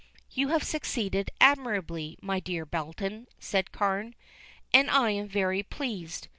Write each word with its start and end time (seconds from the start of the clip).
"You 0.31 0.47
have 0.47 0.63
succeeded 0.63 1.29
admirably, 1.39 2.17
my 2.23 2.39
dear 2.39 2.65
Belton," 2.65 3.27
said 3.39 3.71
Carne, 3.71 4.15
"and 4.73 4.89
I 4.89 5.11
am 5.11 5.27
very 5.27 5.61
pleased. 5.61 6.27